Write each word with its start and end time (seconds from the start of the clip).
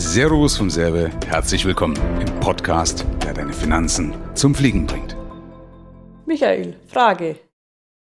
Servus 0.00 0.56
vom 0.56 0.70
Serbe, 0.70 1.10
herzlich 1.26 1.64
willkommen 1.64 1.96
im 2.20 2.38
Podcast, 2.38 3.04
der 3.24 3.34
deine 3.34 3.52
Finanzen 3.52 4.14
zum 4.34 4.54
Fliegen 4.54 4.86
bringt. 4.86 5.16
Michael, 6.24 6.76
Frage. 6.86 7.34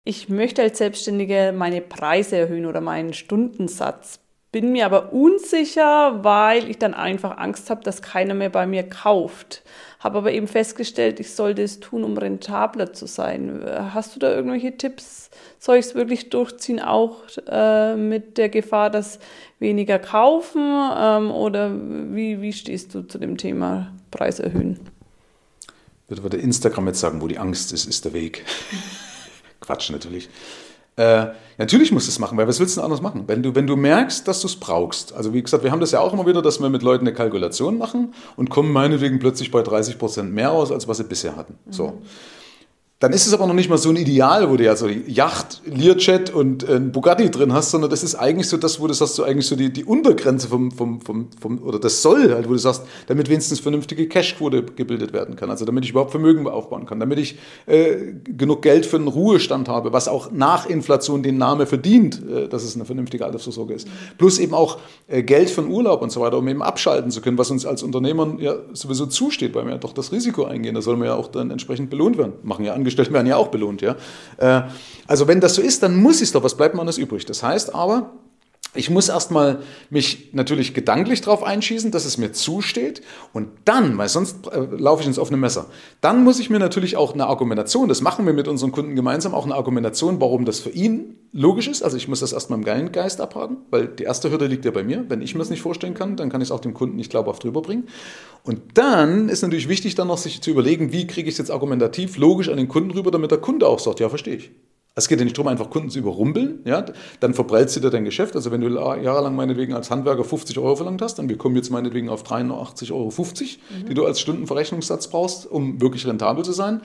Ich 0.04 0.28
möchte 0.28 0.63
als 0.63 0.79
Selbstständiger 0.79 1.52
meine 1.52 1.82
Preise 1.82 2.38
erhöhen 2.38 2.66
oder 2.66 2.82
meinen 2.82 3.13
Stundensatz. 3.13 4.20
Bin 4.55 4.71
mir 4.71 4.86
aber 4.86 5.12
unsicher, 5.12 6.23
weil 6.23 6.70
ich 6.70 6.77
dann 6.77 6.93
einfach 6.93 7.38
Angst 7.39 7.70
habe, 7.70 7.84
dass 7.84 8.02
keiner 8.02 8.34
mehr 8.34 8.50
bei 8.50 8.66
mir 8.66 8.84
kauft. 8.88 9.63
Habe 10.00 10.20
aber 10.20 10.31
eben 10.31 10.48
festgestellt, 10.48 11.20
ich 11.20 11.36
sollte 11.36 11.62
es 11.62 11.81
tun, 11.81 12.05
um 12.05 12.18
rentabler 12.18 12.94
zu 12.94 13.05
sein. 13.05 13.66
Hast 13.94 14.16
du 14.16 14.20
da 14.21 14.34
irgendwelche 14.34 14.77
Tipps? 14.77 15.30
Soll 15.59 15.76
ich 15.76 15.88
es 15.88 15.95
wirklich 15.95 16.30
durchziehen, 16.30 16.80
auch 16.80 17.23
äh, 17.49 17.98
mit 17.98 18.38
der 18.38 18.48
Gefahr, 18.48 18.89
dass 18.89 19.20
weniger 19.59 19.99
kaufen? 19.99 20.62
Ähm, 20.62 21.31
oder 21.31 21.76
wie, 21.76 22.41
wie 22.41 22.53
stehst 22.53 22.95
du 22.95 23.02
zu 23.02 23.17
dem 23.17 23.35
Thema 23.35 23.91
Preis 24.09 24.40
erhöhen? 24.40 24.80
Würde 26.08 26.38
Instagram 26.38 26.88
jetzt 26.88 27.02
sagen, 27.02 27.22
wo 27.22 27.27
die 27.27 27.40
Angst 27.40 27.73
ist, 27.73 27.90
ist 27.90 28.05
der 28.05 28.13
Weg. 28.13 28.45
Quatsch 29.59 29.90
natürlich. 29.90 30.30
Äh, 30.98 31.27
natürlich 31.58 31.91
musst 31.91 32.08
du 32.08 32.12
es 32.12 32.20
machen, 32.20 32.38
weil 32.38 32.48
was 32.48 32.59
willst 32.59 32.77
du 32.77 32.80
denn 32.80 32.85
anders 32.85 33.02
machen? 33.02 33.23
Wenn 33.27 33.44
du, 33.44 33.54
wenn 33.54 33.67
du 33.67 33.76
merkst, 33.76 34.27
dass 34.27 34.41
du 34.41 34.48
es 34.48 34.55
brauchst. 34.55 35.13
Also 35.13 35.34
wie 35.34 35.41
gesagt, 35.41 35.63
wir 35.63 35.71
haben 35.71 35.81
das 35.81 35.91
ja 35.91 35.99
auch 35.99 36.13
immer 36.13 36.26
wieder, 36.26 36.41
dass 36.41 36.62
wir 36.62 36.70
mit 36.70 36.84
Leuten 36.84 37.05
eine 37.05 37.13
Kalkulation 37.13 37.77
machen 37.77 38.13
und 38.38 38.49
kommen 38.49 38.71
meinetwegen 38.71 39.20
plötzlich 39.20 39.52
bei 39.52 39.62
30 39.62 39.98
Prozent 39.98 40.34
mehr 40.34 40.52
aus, 40.52 40.71
als 40.71 40.88
was 40.88 40.98
sie 40.98 41.04
bisher 41.04 41.35
hatten. 41.35 41.58
Mhm. 41.66 41.71
So. 41.73 42.02
Dann 42.99 43.12
ist 43.12 43.27
es 43.27 43.34
aber 43.34 43.45
noch 43.45 43.54
nicht 43.54 43.70
mal 43.70 43.77
so 43.77 43.90
ein 43.90 43.98
Ideal, 43.98 44.49
wo 44.49 44.55
du 44.55 44.63
ja 44.63 44.73
so 44.77 44.88
Yacht, 44.88 45.62
Learjet 45.66 46.34
und 46.34 46.63
ein 46.63 46.94
Bugatti 46.94 47.30
drin 47.30 47.52
hast, 47.52 47.71
sondern 47.71 47.90
das 47.90 48.04
ist 48.04 48.16
eigentlich 48.16 48.48
so 48.48 48.55
das, 48.55 48.80
wo 48.80 48.88
du 48.88 48.94
sagst, 48.94 49.16
so 49.16 49.23
eigentlich 49.26 49.48
so 49.48 49.58
die, 49.58 49.70
die 49.70 49.84
Untergrenze 49.84 50.48
vom, 50.48 50.71
vom, 50.71 51.02
vom, 51.02 51.27
vom, 51.38 51.62
oder 51.62 51.77
das 51.77 52.02
soll 52.02 52.34
halt, 52.34 52.48
wo 52.48 52.54
du 52.54 52.58
sagst, 52.58 52.84
damit 53.08 53.27
wenigstens 53.27 53.59
vernünftige 53.59 54.08
Cashquote 54.08 54.63
gebildet 54.63 55.12
werden 55.12 55.35
kann. 55.35 55.49
Also 55.49 55.66
damit 55.66 55.84
ich 55.84 55.90
überhaupt 55.90 56.12
Vermögen 56.12 56.48
aufbauen 56.48 56.85
kann, 56.85 57.01
damit 57.01 57.20
ich 57.20 57.38
äh, 57.66 58.13
genug 58.23 58.62
Geld 58.62 58.85
für 58.85 58.96
einen 58.96 59.10
Ruhestand 59.10 59.68
habe, 59.68 59.91
was 59.91 60.07
auch 60.07 60.32
nach 60.32 60.66
Inflation 60.66 61.21
den 61.21 61.38
Namen 61.38 61.68
verdient, 61.68 62.21
äh, 62.26 62.48
dass 62.48 62.63
es 62.63 62.76
eine 62.76 62.85
vernünftige 62.85 63.26
Altersvorsorge 63.26 63.73
ist. 63.73 63.90
Plus 64.18 64.40
eben 64.40 64.53
auch 64.53 64.78
äh, 65.07 65.22
Geld 65.22 65.50
für 65.50 65.59
einen 65.59 65.72
Urlaub 65.72 66.01
und 66.01 66.13
so 66.13 66.22
weiter, 66.22 66.38
um 66.38 66.47
eben 66.47 66.63
abschalten 66.63 67.12
zu 67.12 67.19
können, 67.19 67.38
was 67.38 67.51
uns 67.51 67.66
als 67.66 67.84
Unternehmern 67.84 68.40
ja 68.40 68.56
sowieso 68.72 69.06
zusteht, 69.06 69.53
weil 69.53 69.66
wir 69.66 69.73
ja 69.73 69.79
doch 69.79 69.91
das 69.91 70.13
Risiko 70.13 70.46
eingehen. 70.46 70.75
Da 70.75 70.81
sollen 70.81 71.00
wir 71.00 71.07
ja 71.07 71.16
auch 71.16 71.28
dann 71.28 71.51
entsprechend 71.51 71.90
belohnt 71.90 72.18
werden. 72.18 72.35
Machen 72.41 72.63
ja 72.63 72.73
Angestellte 72.86 73.12
werden 73.12 73.28
ja 73.28 73.38
auch 73.38 73.47
belohnt. 73.47 73.81
Ja? 73.81 73.96
Äh, 74.38 74.64
also 75.08 75.28
wenn 75.28 75.41
das 75.41 75.56
so 75.56 75.62
ist, 75.62 75.84
dann 75.84 75.96
muss 75.96 76.22
es 76.22 76.31
doch, 76.31 76.44
was 76.44 76.56
bleibt 76.56 76.75
mir 76.75 76.81
anders 76.81 76.97
übrig? 76.97 77.25
Das 77.25 77.44
heißt 77.44 77.74
aber, 77.74 78.12
ich 78.75 78.90
muss 78.90 79.09
erstmal 79.09 79.59
mich 79.90 80.29
natürlich 80.34 80.73
gedanklich 80.73 81.22
darauf 81.22 81.44
einschießen, 81.44 81.91
dass 81.91 82.06
es 82.06 82.18
mir 82.18 82.31
zusteht 82.31 83.01
und 83.34 83.47
dann, 83.66 83.97
weil 83.97 84.09
sonst 84.09 84.47
äh, 84.47 84.59
laufe 84.78 85.01
ich 85.01 85.07
ins 85.07 85.19
offene 85.19 85.38
Messer, 85.38 85.67
dann 86.01 86.23
muss 86.23 86.40
ich 86.40 86.50
mir 86.50 86.59
natürlich 86.59 86.97
auch 86.97 87.13
eine 87.13 87.28
Argumentation, 87.28 87.88
das 87.88 88.01
machen 88.01 88.25
wir 88.25 88.34
mit 88.34 88.47
unseren 88.47 88.72
Kunden 88.72 88.95
gemeinsam, 88.95 89.34
auch 89.34 89.45
eine 89.45 89.56
Argumentation, 89.56 90.22
warum 90.22 90.45
das 90.45 90.59
für 90.59 90.69
ihn 90.69 91.16
logisch 91.35 91.67
ist. 91.67 91.84
Also 91.84 91.97
ich 91.97 92.07
muss 92.07 92.22
das 92.22 92.34
erstmal 92.34 92.57
im 92.57 92.66
geilen 92.66 92.91
Geist 92.91 93.19
abhaken, 93.19 93.57
weil 93.69 93.88
die 93.88 94.03
erste 94.03 94.31
Hürde 94.31 94.47
liegt 94.47 94.63
ja 94.66 94.72
bei 94.72 94.84
mir. 94.84 95.06
Wenn 95.09 95.22
ich 95.22 95.35
mir 95.35 95.39
das 95.39 95.50
nicht 95.50 95.62
vorstellen 95.62 95.94
kann, 95.94 96.16
dann 96.16 96.29
kann 96.29 96.41
ich 96.41 96.47
es 96.47 96.51
auch 96.51 96.62
dem 96.62 96.73
Kunden 96.73 96.95
nicht 96.95 97.12
glaubhaft 97.12 97.44
rüberbringen. 97.44 97.88
Und 98.44 98.62
dann 98.75 99.28
ist 99.28 99.41
natürlich 99.41 99.67
wichtig, 99.67 99.95
dann 99.95 100.07
noch 100.07 100.17
sich 100.17 100.41
zu 100.41 100.50
überlegen, 100.50 100.94
wie 100.94 101.07
kriege 101.07 101.28
ich 101.28 101.34
es 101.34 101.39
jetzt 101.39 101.51
argumentativ 101.51 102.17
logisch 102.17 102.50
an 102.50 102.57
den 102.57 102.69
Kunden 102.69 102.91
rüber, 102.91 103.12
damit 103.12 103.31
der 103.31 103.39
Kunde 103.39 103.67
auch 103.67 103.79
sagt, 103.79 104.00
ja, 104.00 104.07
verstehe 104.07 104.35
ich. 104.35 104.51
Es 104.97 105.09
geht 105.09 105.19
ja 105.19 105.25
nicht 105.25 105.38
darum, 105.38 105.50
einfach 105.50 105.69
Kunden 105.69 105.90
zu 105.90 106.00
überrumpeln, 106.00 106.62
ja, 106.63 106.85
dann 107.19 107.34
verprellst 107.34 107.75
du 107.75 107.81
dir 107.81 107.90
dein 107.90 108.06
Geschäft. 108.06 108.34
Also 108.35 108.51
wenn 108.51 108.62
du 108.62 108.69
jahrelang 108.69 109.35
meinetwegen 109.35 109.74
als 109.74 109.91
Handwerker 109.91 110.24
50 110.24 110.57
Euro 110.57 110.78
verlangt 110.78 111.01
hast, 111.01 111.19
dann 111.19 111.28
wir 111.28 111.38
kommen 111.38 111.57
jetzt 111.57 111.69
meinetwegen 111.69 112.07
auf 112.07 112.24
83,50 112.24 112.91
Euro, 112.94 113.12
mhm. 113.12 113.85
die 113.90 113.94
du 113.94 114.06
als 114.06 114.22
Stundenverrechnungssatz 114.22 115.09
brauchst, 115.09 115.51
um 115.51 115.81
wirklich 115.81 116.07
rentabel 116.07 116.46
zu 116.46 116.53
sein, 116.53 116.81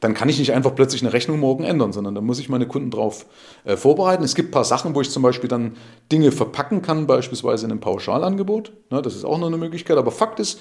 dann 0.00 0.12
kann 0.12 0.28
ich 0.28 0.40
nicht 0.40 0.52
einfach 0.52 0.74
plötzlich 0.74 1.02
eine 1.02 1.12
Rechnung 1.12 1.38
morgen 1.38 1.62
ändern, 1.62 1.92
sondern 1.92 2.16
da 2.16 2.20
muss 2.20 2.40
ich 2.40 2.48
meine 2.48 2.66
Kunden 2.66 2.90
darauf 2.90 3.26
äh, 3.64 3.76
vorbereiten. 3.76 4.24
Es 4.24 4.34
gibt 4.34 4.48
ein 4.48 4.52
paar 4.52 4.64
Sachen, 4.64 4.96
wo 4.96 5.00
ich 5.00 5.10
zum 5.10 5.22
Beispiel 5.22 5.48
dann 5.48 5.76
Dinge 6.10 6.32
verpacken 6.32 6.82
kann, 6.82 7.06
beispielsweise 7.06 7.64
in 7.64 7.70
einem 7.70 7.80
Pauschalangebot. 7.80 8.72
Ne, 8.90 9.00
das 9.02 9.14
ist 9.14 9.24
auch 9.24 9.38
noch 9.38 9.46
eine 9.46 9.56
Möglichkeit. 9.56 9.96
Aber 9.96 10.10
Fakt 10.10 10.40
ist, 10.40 10.58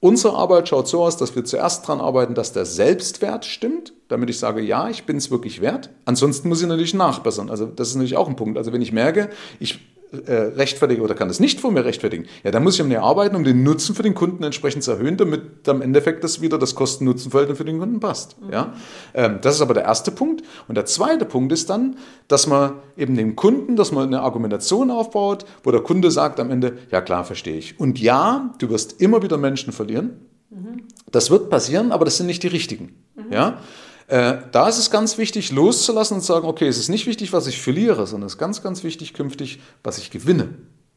Unsere 0.00 0.36
Arbeit 0.36 0.68
schaut 0.68 0.86
so 0.86 1.02
aus, 1.02 1.16
dass 1.16 1.34
wir 1.34 1.44
zuerst 1.44 1.84
daran 1.84 2.00
arbeiten, 2.00 2.34
dass 2.34 2.52
der 2.52 2.64
Selbstwert 2.64 3.44
stimmt, 3.44 3.92
damit 4.08 4.30
ich 4.30 4.38
sage, 4.38 4.60
ja, 4.60 4.88
ich 4.88 5.04
bin 5.04 5.16
es 5.16 5.30
wirklich 5.30 5.60
wert. 5.60 5.90
Ansonsten 6.04 6.48
muss 6.48 6.60
ich 6.60 6.66
natürlich 6.66 6.94
nachbessern. 6.94 7.50
Also 7.50 7.66
das 7.66 7.88
ist 7.88 7.94
natürlich 7.94 8.16
auch 8.16 8.28
ein 8.28 8.36
Punkt. 8.36 8.58
Also 8.58 8.72
wenn 8.72 8.82
ich 8.82 8.92
merke, 8.92 9.30
ich 9.60 9.80
äh, 10.26 10.32
rechtfertige 10.32 11.02
oder 11.02 11.14
kann 11.14 11.28
es 11.28 11.38
nicht 11.38 11.60
vor 11.60 11.70
mir 11.70 11.84
rechtfertigen, 11.84 12.26
ja, 12.42 12.50
dann 12.50 12.64
muss 12.64 12.76
ich 12.76 12.80
an 12.80 12.88
mir 12.88 13.02
arbeiten, 13.02 13.36
um 13.36 13.44
den 13.44 13.62
Nutzen 13.62 13.94
für 13.94 14.02
den 14.02 14.14
Kunden 14.14 14.42
entsprechend 14.42 14.82
zu 14.82 14.92
erhöhen, 14.92 15.18
damit 15.18 15.68
am 15.68 15.82
Endeffekt 15.82 16.24
das 16.24 16.40
wieder 16.40 16.56
das 16.58 16.74
Kosten-Nutzen-Verhältnis 16.74 17.58
für 17.58 17.66
den 17.66 17.78
Kunden 17.78 18.00
passt. 18.00 18.40
Mhm. 18.40 18.50
Ja? 18.50 18.72
Ähm, 19.12 19.38
das 19.42 19.56
ist 19.56 19.60
aber 19.60 19.74
der 19.74 19.84
erste 19.84 20.10
Punkt. 20.10 20.42
Und 20.66 20.76
der 20.76 20.86
zweite 20.86 21.26
Punkt 21.26 21.52
ist 21.52 21.68
dann, 21.68 21.96
dass 22.26 22.46
man 22.46 22.76
eben 22.96 23.16
dem 23.16 23.36
Kunden, 23.36 23.76
dass 23.76 23.92
man 23.92 24.06
eine 24.06 24.22
Argumentation 24.22 24.90
aufbaut, 24.90 25.44
wo 25.62 25.70
der 25.70 25.82
Kunde 25.82 26.10
sagt 26.10 26.40
am 26.40 26.50
Ende, 26.50 26.78
ja 26.90 27.02
klar, 27.02 27.24
verstehe 27.24 27.58
ich. 27.58 27.78
Und 27.78 28.00
ja, 28.00 28.54
du 28.58 28.70
wirst 28.70 29.02
immer 29.02 29.22
wieder 29.22 29.36
Menschen 29.36 29.74
verlieren. 29.74 30.20
Mhm. 30.48 30.84
Das 31.12 31.30
wird 31.30 31.50
passieren, 31.50 31.92
aber 31.92 32.06
das 32.06 32.16
sind 32.16 32.26
nicht 32.26 32.42
die 32.42 32.48
richtigen. 32.48 32.94
Mhm. 33.14 33.32
Ja? 33.32 33.58
Äh, 34.08 34.38
da 34.52 34.68
ist 34.68 34.78
es 34.78 34.90
ganz 34.90 35.18
wichtig, 35.18 35.52
loszulassen 35.52 36.16
und 36.16 36.20
zu 36.22 36.28
sagen, 36.28 36.48
okay, 36.48 36.66
es 36.66 36.78
ist 36.78 36.88
nicht 36.88 37.06
wichtig, 37.06 37.32
was 37.34 37.46
ich 37.46 37.60
verliere, 37.60 38.06
sondern 38.06 38.26
es 38.26 38.34
ist 38.34 38.38
ganz, 38.38 38.62
ganz 38.62 38.82
wichtig 38.82 39.12
künftig, 39.12 39.60
was 39.84 39.98
ich 39.98 40.10
gewinne. 40.10 40.48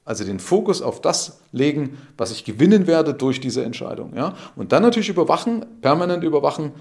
Also 0.05 0.23
den 0.23 0.39
Fokus 0.39 0.81
auf 0.81 1.01
das 1.01 1.41
legen, 1.51 1.97
was 2.17 2.31
ich 2.31 2.45
gewinnen 2.45 2.87
werde 2.87 3.13
durch 3.13 3.41
diese 3.41 3.63
Entscheidung. 3.63 4.15
Ja? 4.15 4.35
Und 4.55 4.71
dann 4.71 4.81
natürlich 4.81 5.09
überwachen, 5.09 5.65
permanent 5.81 6.23
überwachen, 6.23 6.71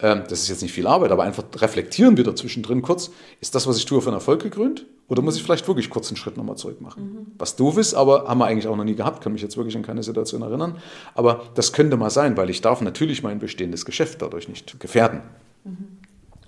ähm, 0.00 0.24
das 0.28 0.40
ist 0.42 0.48
jetzt 0.48 0.62
nicht 0.62 0.72
viel 0.72 0.88
Arbeit, 0.88 1.12
aber 1.12 1.22
einfach 1.22 1.44
reflektieren 1.54 2.16
wieder 2.16 2.34
zwischendrin 2.34 2.82
kurz, 2.82 3.10
ist 3.40 3.54
das, 3.54 3.66
was 3.68 3.78
ich 3.78 3.86
tue, 3.86 4.02
von 4.02 4.12
Erfolg 4.12 4.42
gekrönt? 4.42 4.84
Oder 5.08 5.22
muss 5.22 5.36
ich 5.36 5.42
vielleicht 5.44 5.68
wirklich 5.68 5.88
kurz 5.88 6.08
einen 6.08 6.16
Schritt 6.16 6.36
nochmal 6.36 6.56
zurück 6.56 6.80
machen? 6.80 7.02
Mhm. 7.04 7.26
Was 7.38 7.54
doof 7.54 7.78
ist, 7.78 7.94
aber 7.94 8.26
haben 8.26 8.38
wir 8.38 8.46
eigentlich 8.46 8.66
auch 8.66 8.76
noch 8.76 8.84
nie 8.84 8.96
gehabt, 8.96 9.22
kann 9.22 9.32
mich 9.32 9.42
jetzt 9.42 9.56
wirklich 9.56 9.76
an 9.76 9.82
keine 9.82 10.02
Situation 10.02 10.42
erinnern. 10.42 10.78
Aber 11.14 11.44
das 11.54 11.72
könnte 11.72 11.96
mal 11.96 12.10
sein, 12.10 12.36
weil 12.36 12.50
ich 12.50 12.60
darf 12.60 12.80
natürlich 12.80 13.22
mein 13.22 13.38
bestehendes 13.38 13.84
Geschäft 13.84 14.20
dadurch 14.20 14.48
nicht 14.48 14.80
gefährden. 14.80 15.22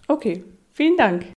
Okay, 0.09 0.45
vielen 0.73 0.97
Dank. 0.97 1.38